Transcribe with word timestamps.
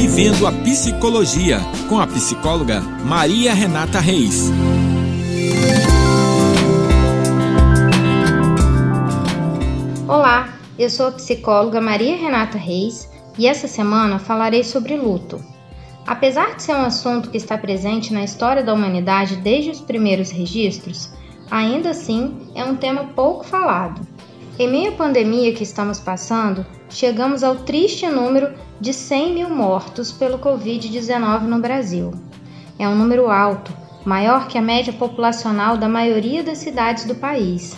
Vivendo 0.00 0.46
a 0.46 0.50
Psicologia, 0.50 1.58
com 1.86 2.00
a 2.00 2.06
psicóloga 2.06 2.80
Maria 3.04 3.52
Renata 3.52 4.00
Reis. 4.00 4.50
Olá, 10.08 10.54
eu 10.78 10.88
sou 10.88 11.08
a 11.08 11.12
psicóloga 11.12 11.82
Maria 11.82 12.16
Renata 12.16 12.56
Reis 12.56 13.10
e 13.38 13.46
essa 13.46 13.68
semana 13.68 14.18
falarei 14.18 14.64
sobre 14.64 14.96
luto. 14.96 15.38
Apesar 16.06 16.56
de 16.56 16.62
ser 16.62 16.72
um 16.72 16.86
assunto 16.86 17.28
que 17.28 17.36
está 17.36 17.58
presente 17.58 18.10
na 18.10 18.24
história 18.24 18.64
da 18.64 18.72
humanidade 18.72 19.36
desde 19.36 19.68
os 19.68 19.82
primeiros 19.82 20.30
registros, 20.30 21.10
ainda 21.50 21.90
assim 21.90 22.48
é 22.54 22.64
um 22.64 22.74
tema 22.74 23.04
pouco 23.14 23.44
falado. 23.44 24.00
Em 24.58 24.66
meio 24.66 24.92
à 24.92 24.96
pandemia 24.96 25.52
que 25.52 25.62
estamos 25.62 26.00
passando, 26.00 26.64
chegamos 26.88 27.44
ao 27.44 27.56
triste 27.56 28.06
número 28.06 28.48
de 28.80 28.94
100 28.94 29.34
mil 29.34 29.50
mortos 29.50 30.10
pelo 30.10 30.38
Covid-19 30.38 31.42
no 31.42 31.60
Brasil. 31.60 32.14
É 32.78 32.88
um 32.88 32.94
número 32.94 33.30
alto, 33.30 33.70
maior 34.06 34.48
que 34.48 34.56
a 34.56 34.62
média 34.62 34.92
populacional 34.92 35.76
da 35.76 35.86
maioria 35.86 36.42
das 36.42 36.58
cidades 36.58 37.04
do 37.04 37.14
país. 37.14 37.76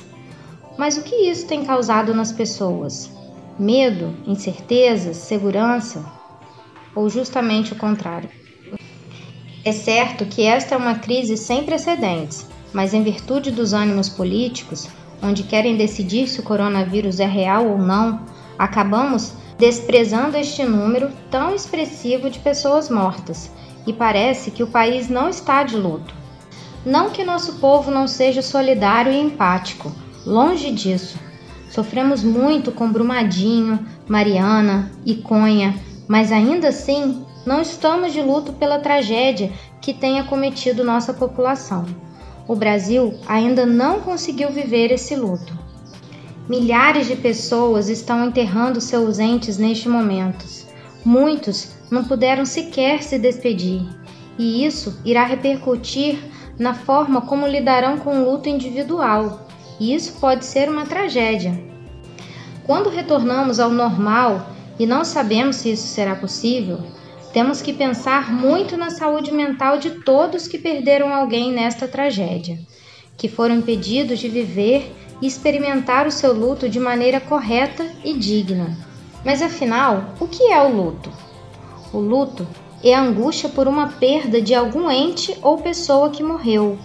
Mas 0.79 0.97
o 0.97 1.03
que 1.03 1.29
isso 1.29 1.47
tem 1.47 1.65
causado 1.65 2.15
nas 2.15 2.31
pessoas? 2.31 3.11
Medo, 3.59 4.15
incerteza, 4.27 5.13
segurança? 5.13 6.05
Ou 6.95 7.11
justamente 7.11 7.73
o 7.73 7.77
contrário? 7.77 8.31
É 9.65 9.73
certo 9.73 10.25
que 10.25 10.43
esta 10.43 10.77
é 10.77 10.79
uma 10.79 10.95
crise 10.95 11.37
sem 11.37 11.65
precedentes, 11.65 12.47
mas 12.73 12.95
em 12.95 13.03
virtude 13.03 13.51
dos 13.51 13.73
ânimos 13.73 14.09
políticos, 14.09 14.89
onde 15.23 15.43
querem 15.43 15.77
decidir 15.77 16.29
se 16.29 16.41
o 16.41 16.43
coronavírus 16.45 17.19
é 17.21 17.27
real 17.27 17.67
ou 17.67 17.79
não, 17.79 18.25
acabamos 18.59 19.35
desprezando 19.63 20.37
este 20.37 20.65
número 20.65 21.09
tão 21.31 21.55
expressivo 21.55 22.29
de 22.29 22.41
pessoas 22.41 22.91
mortas 22.91 23.49
e 23.87 23.93
parece 23.93 24.51
que 24.51 24.61
o 24.61 24.67
país 24.67 25.09
não 25.09 25.29
está 25.29 25.63
de 25.63 25.77
luto. 25.77 26.13
Não 26.85 27.11
que 27.11 27.23
nosso 27.23 27.61
povo 27.61 27.89
não 27.89 28.09
seja 28.09 28.43
solidário 28.43 29.13
e 29.13 29.21
empático, 29.21 29.93
longe 30.27 30.73
disso. 30.73 31.17
Sofremos 31.71 32.25
muito 32.25 32.73
com 32.73 32.91
Brumadinho, 32.91 33.79
Mariana, 34.09 34.91
Iconha, 35.07 35.77
mas 36.09 36.33
ainda 36.33 36.71
assim 36.71 37.25
não 37.47 37.63
estamos 37.63 38.13
de 38.13 38.21
luto 38.21 38.53
pela 38.55 38.81
tragédia 38.81 39.53
que 39.81 39.95
tem 39.95 40.19
acometido 40.19 40.83
nossa 40.83 41.15
população 41.15 41.87
o 42.47 42.57
Brasil 42.57 43.15
ainda 43.27 43.65
não 43.65 44.01
conseguiu 44.01 44.51
viver 44.51 44.91
esse 44.91 45.15
luto. 45.15 45.57
Milhares 46.49 47.07
de 47.07 47.15
pessoas 47.15 47.89
estão 47.89 48.25
enterrando 48.27 48.81
seus 48.81 49.21
entes 49.21 49.59
neste 49.59 49.89
momento. 49.89 50.45
Muitos 51.05 51.71
não 51.89 52.05
puderam 52.05 52.45
sequer 52.45 53.01
se 53.03 53.17
despedir, 53.17 53.83
e 54.37 54.65
isso 54.67 55.01
irá 55.05 55.25
repercutir 55.25 56.19
na 56.59 56.75
forma 56.75 57.21
como 57.21 57.47
lidarão 57.47 57.97
com 57.99 58.19
o 58.19 58.31
luto 58.33 58.49
individual, 58.49 59.47
e 59.79 59.95
isso 59.95 60.15
pode 60.21 60.45
ser 60.45 60.69
uma 60.69 60.85
tragédia. 60.85 61.59
Quando 62.65 62.91
retornamos 62.91 63.61
ao 63.61 63.71
normal 63.71 64.49
e 64.81 64.87
não 64.87 65.05
sabemos 65.05 65.57
se 65.57 65.71
isso 65.71 65.87
será 65.87 66.17
possível, 66.17 66.81
temos 67.33 67.63
que 67.63 67.73
pensar 67.73 68.33
muito 68.33 68.77
na 68.77 68.91
saúde 68.91 69.33
mental 69.33 69.79
de 69.79 69.91
todos 69.91 70.49
que 70.49 70.59
perderam 70.59 71.15
alguém 71.15 71.53
nesta 71.53 71.87
tragédia, 71.87 72.59
que 73.17 73.29
foram 73.29 73.57
impedidos 73.57 74.19
de 74.19 74.29
viver 74.29 74.93
e 75.23 75.27
experimentar 75.27 76.07
o 76.07 76.11
seu 76.11 76.35
luto 76.35 76.69
de 76.69 76.81
maneira 76.81 77.21
correta 77.21 77.87
e 78.05 78.13
digna. 78.19 78.77
Mas 79.25 79.41
afinal, 79.41 80.07
o 80.19 80.27
que 80.27 80.51
é 80.51 80.61
o 80.61 80.75
luto? 80.75 81.09
O 81.93 81.99
luto 81.99 82.47
é 82.83 82.93
a 82.93 83.01
angústia 83.01 83.49
por 83.49 83.69
uma 83.69 83.87
perda 83.87 84.43
de 84.43 84.53
algum 84.55 84.91
ente 84.91 85.39
ou 85.41 85.59
pessoa 85.59 86.11
que 86.11 86.25
morreu, 86.25 86.77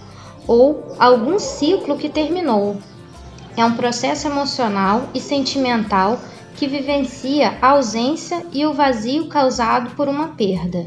ou 0.46 0.94
algum 0.98 1.38
ciclo 1.38 1.98
que 1.98 2.08
terminou. 2.08 2.76
É 3.56 3.64
um 3.64 3.74
processo 3.74 4.28
emocional 4.28 5.08
e 5.12 5.20
sentimental 5.20 6.20
que 6.54 6.68
vivencia 6.68 7.58
a 7.60 7.70
ausência 7.70 8.46
e 8.52 8.64
o 8.64 8.72
vazio 8.72 9.26
causado 9.28 9.96
por 9.96 10.08
uma 10.08 10.28
perda. 10.28 10.86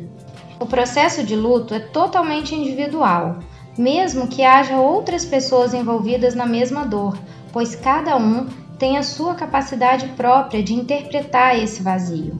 O 0.57 0.65
processo 0.65 1.23
de 1.23 1.35
luto 1.35 1.73
é 1.73 1.79
totalmente 1.79 2.55
individual, 2.55 3.39
mesmo 3.77 4.27
que 4.27 4.43
haja 4.43 4.77
outras 4.77 5.25
pessoas 5.25 5.73
envolvidas 5.73 6.35
na 6.35 6.45
mesma 6.45 6.85
dor, 6.85 7.17
pois 7.51 7.75
cada 7.75 8.17
um 8.17 8.47
tem 8.77 8.97
a 8.97 9.03
sua 9.03 9.35
capacidade 9.35 10.07
própria 10.09 10.63
de 10.63 10.73
interpretar 10.73 11.57
esse 11.57 11.83
vazio, 11.83 12.37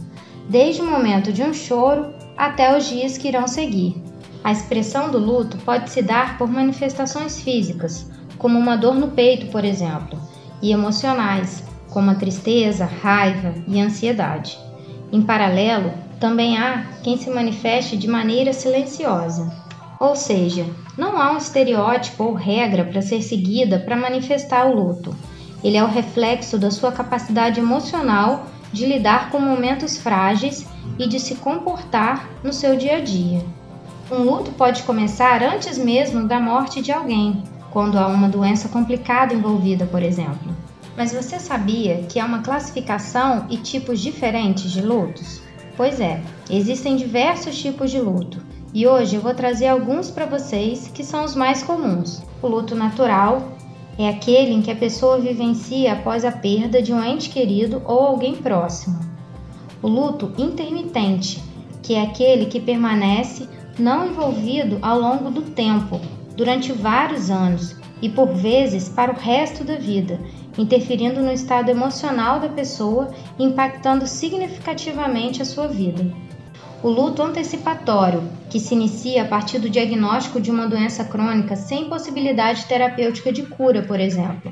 desde 0.49 0.81
o 0.81 0.89
momento 0.89 1.31
de 1.31 1.44
um 1.44 1.53
choro 1.53 2.13
até 2.35 2.75
os 2.75 2.85
dias 2.85 3.17
que 3.17 3.27
irão 3.27 3.47
seguir. 3.47 4.01
A 4.44 4.51
expressão 4.51 5.11
do 5.11 5.19
luto 5.19 5.57
pode 5.59 5.89
se 5.91 6.01
dar 6.01 6.38
por 6.38 6.49
manifestações 6.49 7.39
físicas, 7.39 8.09
como 8.39 8.57
uma 8.57 8.75
dor 8.75 8.95
no 8.95 9.09
peito, 9.09 9.51
por 9.51 9.63
exemplo, 9.63 10.19
e 10.61 10.72
emocionais, 10.72 11.63
como 11.91 12.09
a 12.09 12.16
tristeza, 12.16 12.85
raiva 12.85 13.53
e 13.67 13.79
ansiedade. 13.79 14.57
Em 15.11 15.22
paralelo, 15.22 15.93
também 16.19 16.57
há 16.57 16.85
quem 17.03 17.17
se 17.17 17.29
manifeste 17.29 17.97
de 17.97 18.07
maneira 18.07 18.51
silenciosa, 18.51 19.51
ou 20.01 20.16
seja, 20.16 20.66
não 20.97 21.22
há 21.22 21.31
um 21.31 21.38
estereótipo 21.38 22.23
ou 22.23 22.34
regra 22.34 22.84
para 22.84 23.03
ser 23.03 23.22
seguida 23.22 23.78
para 23.78 23.95
manifestar 23.95 24.66
o 24.66 24.73
luto. 24.73 25.16
Ele 25.63 25.78
é 25.78 25.84
o 25.84 25.88
reflexo 25.88 26.57
da 26.57 26.72
sua 26.72 26.91
capacidade 26.91 27.59
emocional 27.59 28.47
de 28.73 28.88
lidar 28.88 29.29
com 29.29 29.40
momentos 29.40 29.97
frágeis 29.97 30.66
e 30.97 31.07
de 31.07 31.19
se 31.19 31.35
comportar 31.35 32.28
no 32.44 32.51
seu 32.51 32.75
dia 32.75 32.97
a 32.97 33.00
dia. 33.00 33.45
Um 34.11 34.23
luto 34.23 34.50
pode 34.53 34.81
começar 34.81 35.44
antes 35.44 35.78
mesmo 35.78 36.28
da 36.28 36.40
morte 36.40 36.81
de 36.81 36.91
alguém, 36.91 37.44
quando 37.69 38.00
há 38.00 38.07
uma 38.07 38.28
doença 38.28 38.69
complicada 38.69 39.35
envolvida, 39.35 39.85
por 39.85 40.01
exemplo. 40.01 40.51
Mas 40.97 41.13
você 41.13 41.40
sabia 41.40 41.97
que 42.09 42.19
há 42.19 42.25
uma 42.25 42.41
classificação 42.41 43.45
e 43.51 43.57
tipos 43.57 44.00
diferentes 44.00 44.72
de 44.72 44.81
lutos? 44.81 45.44
Pois 45.78 46.01
é, 46.01 46.19
existem 46.50 46.95
diversos 46.95 47.56
tipos 47.56 47.91
de 47.91 48.01
luto 48.01 48.41
e 48.73 48.87
hoje 48.87 49.15
eu 49.15 49.21
vou 49.21 49.33
trazer 49.33 49.67
alguns 49.67 50.09
para 50.09 50.25
vocês 50.25 50.87
que 50.93 51.03
são 51.03 51.25
os 51.25 51.35
mais 51.35 51.61
comuns. 51.61 52.21
O 52.41 52.47
luto 52.47 52.75
natural 52.75 53.51
é 53.97 54.07
aquele 54.07 54.53
em 54.53 54.61
que 54.61 54.71
a 54.71 54.75
pessoa 54.75 55.19
vivencia 55.19 55.93
após 55.93 56.23
a 56.23 56.31
perda 56.31 56.81
de 56.81 56.93
um 56.93 57.03
ente 57.03 57.29
querido 57.29 57.81
ou 57.85 57.99
alguém 57.99 58.35
próximo. 58.35 58.99
O 59.81 59.87
luto 59.87 60.31
intermitente, 60.37 61.43
que 61.81 61.95
é 61.95 62.01
aquele 62.01 62.45
que 62.45 62.59
permanece 62.59 63.47
não 63.77 64.07
envolvido 64.07 64.77
ao 64.81 64.99
longo 64.99 65.29
do 65.29 65.41
tempo, 65.41 65.99
durante 66.35 66.71
vários 66.71 67.29
anos 67.29 67.75
e 68.01 68.09
por 68.09 68.33
vezes 68.33 68.87
para 68.87 69.11
o 69.11 69.15
resto 69.15 69.63
da 69.63 69.75
vida 69.75 70.19
interferindo 70.57 71.21
no 71.21 71.31
estado 71.31 71.69
emocional 71.69 72.39
da 72.39 72.49
pessoa 72.49 73.09
e 73.37 73.43
impactando 73.43 74.07
significativamente 74.07 75.41
a 75.41 75.45
sua 75.45 75.67
vida. 75.67 76.11
O 76.83 76.89
luto 76.89 77.21
antecipatório, 77.21 78.23
que 78.49 78.59
se 78.59 78.73
inicia 78.73 79.21
a 79.21 79.27
partir 79.27 79.59
do 79.59 79.69
diagnóstico 79.69 80.41
de 80.41 80.49
uma 80.49 80.67
doença 80.67 81.03
crônica 81.03 81.55
sem 81.55 81.87
possibilidade 81.87 82.65
terapêutica 82.65 83.31
de 83.31 83.43
cura, 83.43 83.83
por 83.83 83.99
exemplo. 83.99 84.51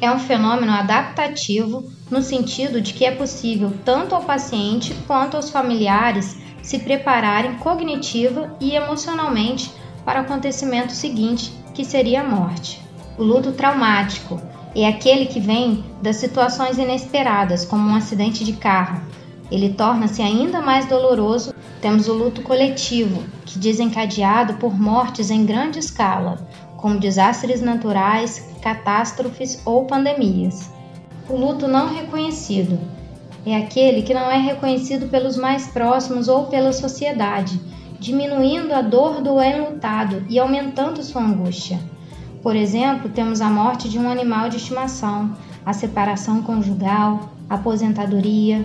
É 0.00 0.08
um 0.12 0.18
fenômeno 0.20 0.70
adaptativo 0.70 1.90
no 2.08 2.22
sentido 2.22 2.80
de 2.80 2.94
que 2.94 3.04
é 3.04 3.10
possível 3.10 3.72
tanto 3.84 4.14
ao 4.14 4.22
paciente 4.22 4.94
quanto 5.08 5.36
aos 5.36 5.50
familiares 5.50 6.38
se 6.62 6.78
prepararem 6.78 7.56
cognitiva 7.56 8.56
e 8.60 8.76
emocionalmente 8.76 9.72
para 10.04 10.20
o 10.20 10.22
acontecimento 10.22 10.92
seguinte, 10.92 11.52
que 11.74 11.84
seria 11.84 12.20
a 12.20 12.24
morte. 12.24 12.80
O 13.18 13.24
luto 13.24 13.50
traumático 13.52 14.40
é 14.74 14.86
aquele 14.86 15.26
que 15.26 15.40
vem 15.40 15.84
das 16.00 16.16
situações 16.16 16.78
inesperadas, 16.78 17.64
como 17.64 17.88
um 17.88 17.96
acidente 17.96 18.44
de 18.44 18.52
carro. 18.52 19.02
Ele 19.50 19.70
torna-se 19.74 20.22
ainda 20.22 20.60
mais 20.60 20.86
doloroso. 20.86 21.54
Temos 21.80 22.08
o 22.08 22.14
luto 22.14 22.42
coletivo, 22.42 23.22
que 23.44 23.58
desencadeado 23.58 24.54
por 24.54 24.78
mortes 24.78 25.30
em 25.30 25.44
grande 25.44 25.78
escala, 25.78 26.38
como 26.76 27.00
desastres 27.00 27.60
naturais, 27.60 28.48
catástrofes 28.62 29.60
ou 29.64 29.86
pandemias. 29.86 30.70
O 31.28 31.36
luto 31.36 31.66
não 31.66 31.88
reconhecido 31.88 32.78
é 33.44 33.56
aquele 33.56 34.02
que 34.02 34.12
não 34.12 34.30
é 34.30 34.36
reconhecido 34.36 35.08
pelos 35.08 35.36
mais 35.36 35.68
próximos 35.68 36.28
ou 36.28 36.46
pela 36.46 36.72
sociedade, 36.72 37.60
diminuindo 37.98 38.74
a 38.74 38.82
dor 38.82 39.22
do 39.22 39.40
enlutado 39.40 40.24
e 40.28 40.38
aumentando 40.38 41.02
sua 41.02 41.22
angústia. 41.22 41.80
Por 42.42 42.54
exemplo, 42.54 43.10
temos 43.10 43.40
a 43.40 43.48
morte 43.48 43.88
de 43.88 43.98
um 43.98 44.10
animal 44.10 44.48
de 44.48 44.56
estimação, 44.56 45.34
a 45.64 45.72
separação 45.72 46.42
conjugal, 46.42 47.30
a 47.48 47.54
aposentadoria, 47.54 48.64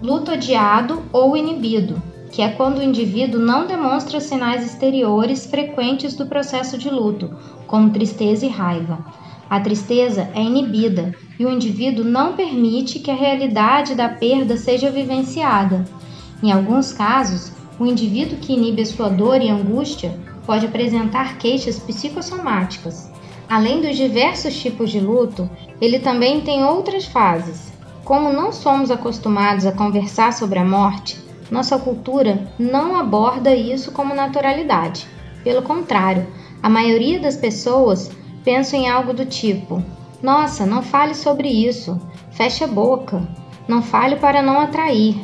luto 0.00 0.30
adiado 0.30 1.02
ou 1.12 1.36
inibido, 1.36 2.00
que 2.30 2.40
é 2.40 2.48
quando 2.50 2.78
o 2.78 2.82
indivíduo 2.82 3.40
não 3.40 3.66
demonstra 3.66 4.20
sinais 4.20 4.64
exteriores 4.64 5.46
frequentes 5.46 6.14
do 6.14 6.26
processo 6.26 6.78
de 6.78 6.88
luto, 6.88 7.36
como 7.66 7.90
tristeza 7.90 8.46
e 8.46 8.48
raiva. 8.48 9.04
A 9.50 9.58
tristeza 9.60 10.30
é 10.34 10.42
inibida 10.42 11.14
e 11.38 11.44
o 11.44 11.50
indivíduo 11.50 12.04
não 12.04 12.34
permite 12.34 12.98
que 12.98 13.10
a 13.10 13.14
realidade 13.14 13.94
da 13.94 14.08
perda 14.08 14.56
seja 14.56 14.90
vivenciada. 14.90 15.84
Em 16.42 16.52
alguns 16.52 16.92
casos, 16.92 17.52
o 17.78 17.86
indivíduo 17.86 18.38
que 18.38 18.52
inibe 18.52 18.82
a 18.82 18.86
sua 18.86 19.08
dor 19.08 19.40
e 19.40 19.48
angústia 19.48 20.14
pode 20.44 20.66
apresentar 20.66 21.38
queixas 21.38 21.78
psicossomáticas. 21.78 23.10
Além 23.48 23.80
dos 23.80 23.96
diversos 23.96 24.54
tipos 24.60 24.90
de 24.90 25.00
luto, 25.00 25.48
ele 25.80 25.98
também 25.98 26.42
tem 26.42 26.62
outras 26.62 27.06
fases. 27.06 27.72
Como 28.08 28.32
não 28.32 28.52
somos 28.52 28.90
acostumados 28.90 29.66
a 29.66 29.72
conversar 29.72 30.32
sobre 30.32 30.58
a 30.58 30.64
morte, 30.64 31.22
nossa 31.50 31.78
cultura 31.78 32.50
não 32.58 32.96
aborda 32.96 33.54
isso 33.54 33.92
como 33.92 34.14
naturalidade. 34.14 35.06
Pelo 35.44 35.60
contrário, 35.60 36.26
a 36.62 36.70
maioria 36.70 37.20
das 37.20 37.36
pessoas 37.36 38.10
pensa 38.42 38.78
em 38.78 38.88
algo 38.88 39.12
do 39.12 39.26
tipo: 39.26 39.82
Nossa, 40.22 40.64
não 40.64 40.80
fale 40.80 41.14
sobre 41.14 41.50
isso, 41.50 42.00
feche 42.30 42.64
a 42.64 42.66
boca, 42.66 43.28
não 43.68 43.82
fale 43.82 44.16
para 44.16 44.40
não 44.40 44.58
atrair. 44.58 45.14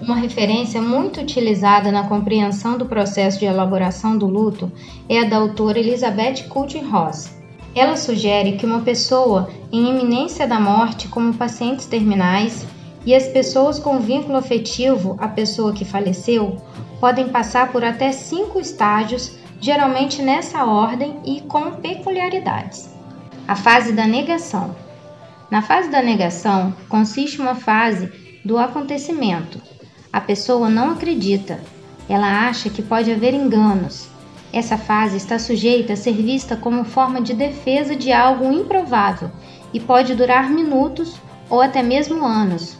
Uma 0.00 0.16
referência 0.16 0.80
muito 0.80 1.20
utilizada 1.20 1.92
na 1.92 2.08
compreensão 2.08 2.78
do 2.78 2.86
processo 2.86 3.40
de 3.40 3.44
elaboração 3.44 4.16
do 4.16 4.26
luto 4.26 4.72
é 5.06 5.20
a 5.20 5.28
da 5.28 5.36
autora 5.36 5.78
Elizabeth 5.78 6.48
Kubler-Ross. 6.48 7.41
Ela 7.74 7.96
sugere 7.96 8.52
que 8.52 8.66
uma 8.66 8.80
pessoa 8.80 9.50
em 9.72 9.88
iminência 9.88 10.46
da 10.46 10.60
morte, 10.60 11.08
como 11.08 11.34
pacientes 11.34 11.86
terminais, 11.86 12.66
e 13.04 13.14
as 13.14 13.26
pessoas 13.28 13.78
com 13.78 13.98
vínculo 13.98 14.36
afetivo 14.36 15.16
à 15.18 15.26
pessoa 15.26 15.72
que 15.72 15.84
faleceu 15.84 16.60
podem 17.00 17.28
passar 17.28 17.72
por 17.72 17.82
até 17.82 18.12
cinco 18.12 18.60
estágios, 18.60 19.36
geralmente 19.60 20.22
nessa 20.22 20.64
ordem 20.64 21.16
e 21.24 21.40
com 21.40 21.72
peculiaridades. 21.72 22.90
A 23.48 23.56
fase 23.56 23.92
da 23.92 24.06
negação. 24.06 24.76
Na 25.50 25.62
fase 25.62 25.90
da 25.90 26.00
negação 26.00 26.72
consiste 26.88 27.40
uma 27.40 27.54
fase 27.54 28.12
do 28.44 28.58
acontecimento, 28.58 29.60
a 30.12 30.20
pessoa 30.20 30.68
não 30.68 30.90
acredita. 30.90 31.58
Ela 32.06 32.46
acha 32.46 32.68
que 32.68 32.82
pode 32.82 33.10
haver 33.10 33.32
enganos. 33.32 34.08
Essa 34.52 34.76
fase 34.76 35.16
está 35.16 35.38
sujeita 35.38 35.94
a 35.94 35.96
ser 35.96 36.12
vista 36.12 36.56
como 36.56 36.84
forma 36.84 37.22
de 37.22 37.32
defesa 37.32 37.96
de 37.96 38.12
algo 38.12 38.52
improvável 38.52 39.30
e 39.72 39.80
pode 39.80 40.14
durar 40.14 40.50
minutos 40.50 41.16
ou 41.48 41.62
até 41.62 41.82
mesmo 41.82 42.24
anos, 42.24 42.76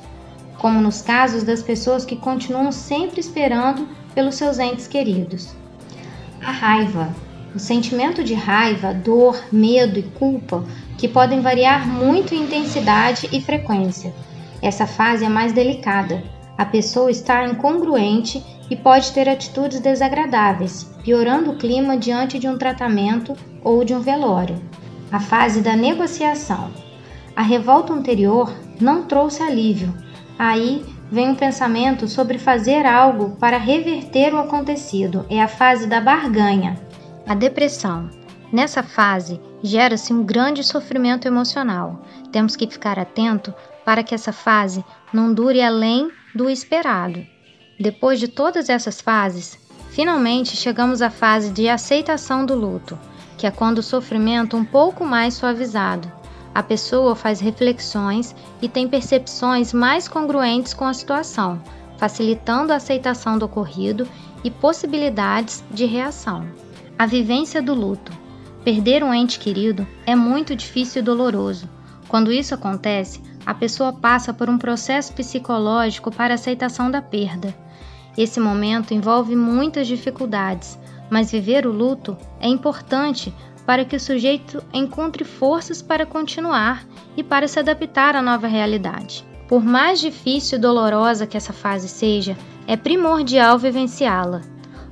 como 0.59 0.81
nos 0.81 1.01
casos 1.01 1.43
das 1.43 1.63
pessoas 1.63 2.05
que 2.05 2.15
continuam 2.15 2.71
sempre 2.71 3.21
esperando 3.21 3.89
pelos 4.15 4.35
seus 4.35 4.59
entes 4.59 4.87
queridos. 4.87 5.55
A 6.45 6.51
raiva. 6.51 7.15
O 7.55 7.59
sentimento 7.59 8.25
de 8.25 8.33
raiva, 8.33 8.95
dor, 8.95 9.43
medo 9.53 9.99
e 9.99 10.03
culpa, 10.03 10.65
que 10.97 11.07
podem 11.07 11.41
variar 11.41 11.87
muito 11.87 12.35
em 12.35 12.45
intensidade 12.45 13.29
e 13.31 13.41
frequência. 13.41 14.15
Essa 14.63 14.87
fase 14.87 15.25
é 15.25 15.29
mais 15.29 15.53
delicada, 15.53 16.23
a 16.57 16.65
pessoa 16.65 17.11
está 17.11 17.45
incongruente 17.47 18.43
e 18.71 18.77
pode 18.77 19.13
ter 19.13 19.29
atitudes 19.29 19.81
desagradáveis, 19.81 20.85
piorando 21.03 21.51
o 21.51 21.57
clima 21.57 21.97
diante 21.97 22.39
de 22.39 22.49
um 22.49 22.57
tratamento 22.57 23.37
ou 23.63 23.85
de 23.85 23.95
um 23.95 24.01
velório. 24.01 24.61
A 25.11 25.21
fase 25.21 25.61
da 25.61 25.77
negociação. 25.77 26.71
A 27.35 27.43
revolta 27.43 27.93
anterior 27.93 28.53
não 28.81 29.05
trouxe 29.05 29.43
alívio. 29.43 29.93
Aí 30.39 30.85
vem 31.11 31.31
um 31.31 31.35
pensamento 31.35 32.09
sobre 32.09 32.39
fazer 32.39 32.87
algo 32.87 33.37
para 33.37 33.59
reverter 33.59 34.35
o 34.35 34.39
acontecido. 34.39 35.27
É 35.29 35.43
a 35.43 35.49
fase 35.49 35.87
da 35.87 36.01
barganha. 36.01 36.79
A 37.27 37.35
depressão. 37.35 38.09
Nessa 38.53 38.83
fase, 38.83 39.41
gera-se 39.63 40.13
um 40.13 40.23
grande 40.23 40.65
sofrimento 40.65 41.27
emocional. 41.27 42.03
Temos 42.31 42.57
que 42.57 42.67
ficar 42.67 42.99
atento 42.99 43.55
para 43.85 44.03
que 44.03 44.15
essa 44.15 44.33
fase 44.33 44.85
não 45.13 45.33
dure 45.33 45.63
além 45.63 46.11
do 46.35 46.49
esperado. 46.49 47.25
Depois 47.83 48.21
de 48.21 48.29
todas 48.29 48.69
essas 48.69 49.01
fases, 49.01 49.59
finalmente 49.91 50.57
chegamos 50.57 51.03
à 51.03 51.11
fase 51.11 51.51
de 51.51 51.69
aceitação 51.69 52.47
do 52.47 52.55
luto, 52.55 52.97
que 53.37 53.45
é 53.45 53.51
quando 53.51 53.79
o 53.79 53.83
sofrimento 53.83 54.57
um 54.57 54.65
pouco 54.65 55.05
mais 55.05 55.35
suavizado. 55.35 56.09
A 56.55 56.63
pessoa 56.63 57.17
faz 57.17 57.41
reflexões 57.41 58.37
e 58.63 58.69
tem 58.69 58.87
percepções 58.87 59.73
mais 59.73 60.07
congruentes 60.07 60.73
com 60.73 60.85
a 60.85 60.95
situação, 60.95 61.61
facilitando 61.99 62.73
a 62.73 62.77
aceitação 62.77 63.37
do 63.37 63.47
ocorrido 63.47 64.07
e 64.45 64.51
possibilidades 64.51 65.65
de 65.69 65.85
reação. 65.85 66.47
A 66.97 67.05
vivência 67.05 67.61
do 67.61 67.75
luto. 67.75 68.13
Perder 68.63 69.03
um 69.03 69.13
ente 69.13 69.41
querido 69.41 69.85
é 70.07 70.15
muito 70.15 70.55
difícil 70.55 71.03
e 71.03 71.05
doloroso. 71.05 71.69
Quando 72.07 72.31
isso 72.31 72.55
acontece, 72.55 73.21
a 73.45 73.53
pessoa 73.53 73.93
passa 73.93 74.33
por 74.33 74.49
um 74.49 74.57
processo 74.57 75.13
psicológico 75.13 76.13
para 76.13 76.35
aceitação 76.35 76.89
da 76.89 77.03
perda. 77.03 77.53
Esse 78.17 78.39
momento 78.39 78.93
envolve 78.93 79.35
muitas 79.35 79.87
dificuldades, 79.87 80.79
mas 81.11 81.33
viver 81.33 81.67
o 81.67 81.73
luto 81.73 82.17
é 82.41 82.49
importante 82.49 83.33
para 83.67 83.85
que 83.85 83.97
o 83.97 84.01
sujeito 84.01 84.63
encontre 84.73 85.25
forças 85.25 85.81
para 85.81 86.05
continuar 86.05 86.85
e 87.17 87.23
para 87.23 87.49
se 87.49 87.59
adaptar 87.59 88.17
à 88.17 88.23
nova 88.23 88.47
realidade. 88.47 89.25
Por 89.49 89.65
mais 89.65 90.01
difícil 90.01 90.59
e 90.59 90.61
dolorosa 90.61 91.27
que 91.27 91.37
essa 91.37 91.53
fase 91.53 91.89
seja, 91.89 92.37
é 92.67 92.77
primordial 92.77 93.59
vivenciá-la. 93.59 94.41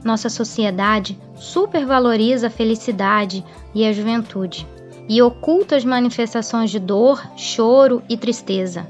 Nossa 0.04 0.28
sociedade 0.28 1.18
supervaloriza 1.36 2.46
a 2.46 2.50
felicidade 2.50 3.44
e 3.74 3.86
a 3.86 3.92
juventude 3.92 4.66
e 5.08 5.20
oculta 5.20 5.76
as 5.76 5.84
manifestações 5.84 6.70
de 6.70 6.78
dor, 6.78 7.20
choro 7.36 8.02
e 8.08 8.16
tristeza. 8.16 8.88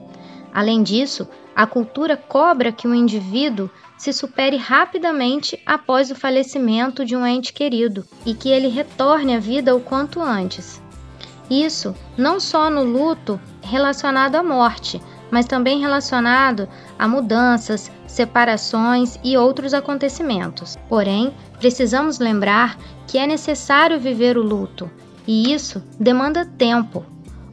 Além 0.52 0.82
disso, 0.82 1.26
a 1.56 1.66
cultura 1.66 2.16
cobra 2.16 2.72
que 2.72 2.86
o 2.86 2.94
indivíduo 2.94 3.70
se 4.00 4.14
supere 4.14 4.56
rapidamente 4.56 5.60
após 5.66 6.10
o 6.10 6.14
falecimento 6.14 7.04
de 7.04 7.14
um 7.14 7.26
ente 7.26 7.52
querido 7.52 8.02
e 8.24 8.32
que 8.32 8.48
ele 8.48 8.68
retorne 8.68 9.36
à 9.36 9.38
vida 9.38 9.76
o 9.76 9.80
quanto 9.80 10.22
antes. 10.22 10.80
Isso 11.50 11.94
não 12.16 12.40
só 12.40 12.70
no 12.70 12.82
luto 12.82 13.38
relacionado 13.60 14.36
à 14.36 14.42
morte, 14.42 15.02
mas 15.30 15.44
também 15.44 15.80
relacionado 15.80 16.66
a 16.98 17.06
mudanças, 17.06 17.92
separações 18.06 19.20
e 19.22 19.36
outros 19.36 19.74
acontecimentos. 19.74 20.78
Porém, 20.88 21.34
precisamos 21.58 22.18
lembrar 22.18 22.78
que 23.06 23.18
é 23.18 23.26
necessário 23.26 24.00
viver 24.00 24.38
o 24.38 24.42
luto 24.42 24.90
e 25.26 25.52
isso 25.52 25.82
demanda 26.00 26.46
tempo. 26.46 27.04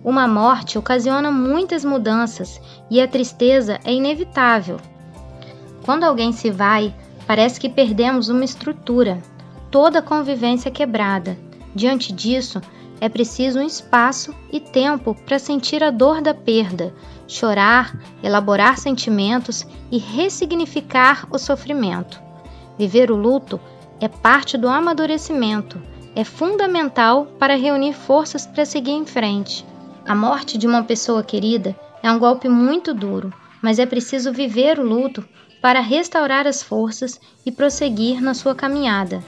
Uma 0.01 0.29
morte 0.29 0.77
ocasiona 0.77 1.29
muitas 1.29 1.83
mudanças 1.83 2.61
e 2.89 3.01
a 3.01 3.07
tristeza 3.07 3.81
é 3.83 3.91
inevitável. 3.91 4.79
Quando 5.87 6.03
alguém 6.03 6.33
se 6.33 6.51
vai, 6.51 6.93
parece 7.25 7.61
que 7.61 7.69
perdemos 7.69 8.27
uma 8.27 8.43
estrutura, 8.43 9.23
toda 9.71 9.99
a 9.99 10.01
convivência 10.01 10.69
quebrada. 10.69 11.37
Diante 11.73 12.11
disso, 12.11 12.61
é 12.99 13.07
preciso 13.07 13.59
um 13.59 13.65
espaço 13.65 14.35
e 14.51 14.59
tempo 14.59 15.15
para 15.25 15.39
sentir 15.39 15.81
a 15.81 15.89
dor 15.89 16.19
da 16.19 16.33
perda, 16.33 16.93
chorar, 17.25 17.97
elaborar 18.21 18.77
sentimentos 18.77 19.65
e 19.89 19.97
ressignificar 19.97 21.25
o 21.31 21.37
sofrimento. 21.39 22.21
Viver 22.77 23.09
o 23.09 23.15
luto 23.15 23.57
é 24.01 24.09
parte 24.09 24.57
do 24.57 24.67
amadurecimento 24.67 25.81
é 26.13 26.25
fundamental 26.25 27.27
para 27.39 27.55
reunir 27.55 27.93
forças 27.93 28.45
para 28.45 28.65
seguir 28.65 28.91
em 28.91 29.05
frente. 29.05 29.65
A 30.05 30.13
morte 30.13 30.57
de 30.57 30.67
uma 30.67 30.83
pessoa 30.83 31.23
querida 31.23 31.79
é 32.03 32.11
um 32.11 32.19
golpe 32.19 32.49
muito 32.49 32.93
duro, 32.93 33.33
mas 33.61 33.79
é 33.79 33.85
preciso 33.85 34.33
viver 34.33 34.79
o 34.79 34.83
luto 34.83 35.23
para 35.61 35.79
restaurar 35.79 36.47
as 36.47 36.61
forças 36.61 37.19
e 37.45 37.51
prosseguir 37.51 38.21
na 38.21 38.33
sua 38.33 38.55
caminhada. 38.55 39.23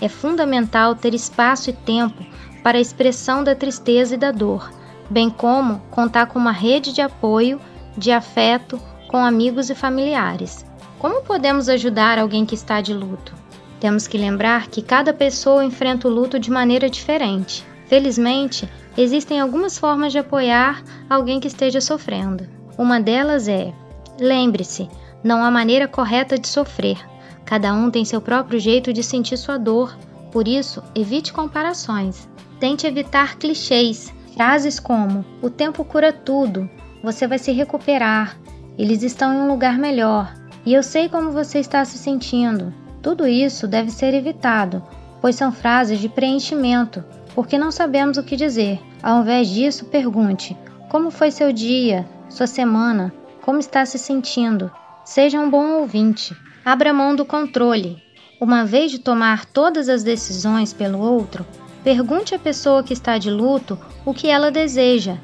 É 0.00 0.08
fundamental 0.08 0.94
ter 0.94 1.14
espaço 1.14 1.70
e 1.70 1.72
tempo 1.72 2.24
para 2.62 2.78
a 2.78 2.80
expressão 2.80 3.42
da 3.42 3.54
tristeza 3.54 4.14
e 4.14 4.18
da 4.18 4.30
dor, 4.32 4.70
bem 5.08 5.28
como 5.30 5.80
contar 5.90 6.26
com 6.26 6.38
uma 6.38 6.52
rede 6.52 6.92
de 6.92 7.00
apoio, 7.00 7.60
de 7.96 8.10
afeto 8.12 8.80
com 9.08 9.24
amigos 9.24 9.70
e 9.70 9.74
familiares. 9.74 10.64
Como 10.98 11.22
podemos 11.22 11.68
ajudar 11.68 12.18
alguém 12.18 12.46
que 12.46 12.54
está 12.54 12.80
de 12.80 12.94
luto? 12.94 13.34
Temos 13.80 14.06
que 14.06 14.18
lembrar 14.18 14.68
que 14.68 14.82
cada 14.82 15.12
pessoa 15.12 15.64
enfrenta 15.64 16.06
o 16.06 16.10
luto 16.10 16.38
de 16.38 16.50
maneira 16.50 16.88
diferente. 16.90 17.64
Felizmente, 17.86 18.68
existem 18.96 19.40
algumas 19.40 19.78
formas 19.78 20.12
de 20.12 20.18
apoiar 20.18 20.82
alguém 21.08 21.40
que 21.40 21.48
esteja 21.48 21.80
sofrendo. 21.80 22.46
Uma 22.76 23.00
delas 23.00 23.48
é: 23.48 23.72
lembre-se, 24.20 24.88
não 25.22 25.42
há 25.42 25.50
maneira 25.50 25.86
correta 25.86 26.38
de 26.38 26.48
sofrer. 26.48 26.98
Cada 27.44 27.72
um 27.74 27.90
tem 27.90 28.04
seu 28.04 28.20
próprio 28.20 28.58
jeito 28.58 28.92
de 28.92 29.02
sentir 29.02 29.36
sua 29.36 29.58
dor, 29.58 29.96
por 30.30 30.46
isso, 30.46 30.82
evite 30.94 31.32
comparações. 31.32 32.28
Tente 32.58 32.86
evitar 32.86 33.36
clichês, 33.36 34.12
frases 34.34 34.78
como: 34.78 35.24
o 35.42 35.50
tempo 35.50 35.84
cura 35.84 36.12
tudo, 36.12 36.68
você 37.02 37.26
vai 37.26 37.38
se 37.38 37.52
recuperar, 37.52 38.36
eles 38.78 39.02
estão 39.02 39.34
em 39.34 39.38
um 39.38 39.48
lugar 39.48 39.78
melhor 39.78 40.32
e 40.64 40.74
eu 40.74 40.82
sei 40.82 41.08
como 41.08 41.32
você 41.32 41.58
está 41.58 41.84
se 41.84 41.98
sentindo. 41.98 42.72
Tudo 43.02 43.26
isso 43.26 43.66
deve 43.66 43.90
ser 43.90 44.14
evitado, 44.14 44.82
pois 45.20 45.36
são 45.36 45.50
frases 45.50 45.98
de 45.98 46.08
preenchimento, 46.08 47.02
porque 47.34 47.58
não 47.58 47.70
sabemos 47.70 48.18
o 48.18 48.22
que 48.22 48.36
dizer. 48.36 48.80
Ao 49.02 49.22
invés 49.22 49.48
disso, 49.48 49.86
pergunte: 49.86 50.56
como 50.88 51.10
foi 51.10 51.30
seu 51.30 51.52
dia, 51.52 52.06
sua 52.28 52.46
semana, 52.46 53.12
como 53.42 53.58
está 53.58 53.84
se 53.86 53.98
sentindo? 53.98 54.70
Seja 55.10 55.40
um 55.40 55.50
bom 55.50 55.80
ouvinte. 55.80 56.36
Abra 56.64 56.92
mão 56.92 57.16
do 57.16 57.24
controle. 57.24 58.00
Uma 58.40 58.64
vez 58.64 58.92
de 58.92 59.00
tomar 59.00 59.44
todas 59.44 59.88
as 59.88 60.04
decisões 60.04 60.72
pelo 60.72 61.00
outro, 61.00 61.44
pergunte 61.82 62.32
à 62.32 62.38
pessoa 62.38 62.84
que 62.84 62.92
está 62.92 63.18
de 63.18 63.28
luto 63.28 63.76
o 64.06 64.14
que 64.14 64.28
ela 64.28 64.52
deseja. 64.52 65.16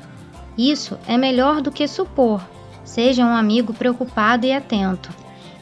Isso 0.59 0.99
é 1.07 1.17
melhor 1.17 1.63
do 1.63 1.71
que 1.71 1.87
supor. 1.87 2.45
Seja 2.85 3.25
um 3.25 3.33
amigo 3.33 3.73
preocupado 3.73 4.45
e 4.45 4.53
atento. 4.53 5.09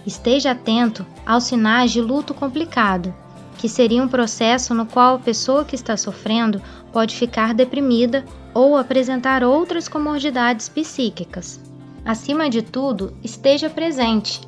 Esteja 0.06 0.52
atento 0.52 1.04
aos 1.26 1.44
sinais 1.44 1.92
de 1.92 2.00
luto 2.00 2.32
complicado, 2.32 3.14
que 3.58 3.68
seria 3.68 4.02
um 4.02 4.08
processo 4.08 4.72
no 4.72 4.86
qual 4.86 5.16
a 5.16 5.18
pessoa 5.20 5.66
que 5.66 5.74
está 5.74 5.98
sofrendo 5.98 6.62
pode 6.90 7.14
ficar 7.14 7.52
deprimida 7.52 8.24
ou 8.54 8.74
apresentar 8.74 9.44
outras 9.44 9.86
comorbidades 9.86 10.70
psíquicas. 10.70 11.60
Acima 12.04 12.50
de 12.50 12.61
tudo, 12.61 13.16
esteja 13.23 13.70
presente. 13.70 14.40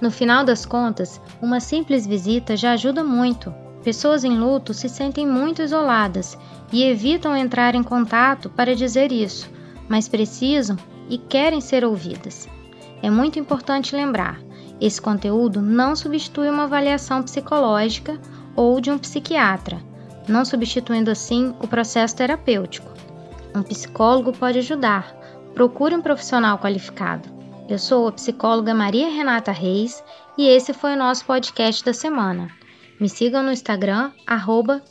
No 0.00 0.10
final 0.10 0.44
das 0.44 0.64
contas, 0.64 1.20
uma 1.42 1.58
simples 1.58 2.06
visita 2.06 2.56
já 2.56 2.72
ajuda 2.72 3.02
muito. 3.02 3.52
Pessoas 3.82 4.24
em 4.24 4.38
luto 4.38 4.72
se 4.72 4.88
sentem 4.88 5.26
muito 5.26 5.60
isoladas 5.60 6.38
e 6.72 6.84
evitam 6.84 7.36
entrar 7.36 7.74
em 7.74 7.82
contato 7.82 8.48
para 8.48 8.74
dizer 8.74 9.12
isso, 9.12 9.50
mas 9.88 10.08
precisam 10.08 10.76
e 11.08 11.18
querem 11.18 11.60
ser 11.60 11.84
ouvidas. 11.84 12.48
É 13.02 13.10
muito 13.10 13.38
importante 13.38 13.94
lembrar: 13.94 14.40
esse 14.80 15.00
conteúdo 15.00 15.60
não 15.60 15.94
substitui 15.94 16.48
uma 16.48 16.64
avaliação 16.64 17.22
psicológica 17.22 18.18
ou 18.56 18.80
de 18.80 18.90
um 18.90 18.98
psiquiatra, 18.98 19.82
não 20.28 20.44
substituindo 20.44 21.10
assim 21.10 21.54
o 21.60 21.68
processo 21.68 22.16
terapêutico. 22.16 22.90
Um 23.54 23.62
psicólogo 23.62 24.32
pode 24.32 24.58
ajudar. 24.58 25.23
Procure 25.54 25.94
um 25.94 26.02
profissional 26.02 26.58
qualificado. 26.58 27.28
Eu 27.68 27.78
sou 27.78 28.08
a 28.08 28.12
psicóloga 28.12 28.74
Maria 28.74 29.08
Renata 29.08 29.52
Reis 29.52 30.02
e 30.36 30.48
esse 30.48 30.72
foi 30.72 30.94
o 30.94 30.98
nosso 30.98 31.24
podcast 31.24 31.84
da 31.84 31.92
semana. 31.92 32.48
Me 33.00 33.08
sigam 33.08 33.42
no 33.42 33.52
Instagram, 33.52 34.12
arroba 34.26 34.82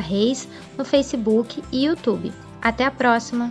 Reis, 0.00 0.48
no 0.76 0.84
Facebook 0.84 1.62
e 1.72 1.86
YouTube. 1.86 2.32
Até 2.60 2.84
a 2.84 2.90
próxima! 2.90 3.50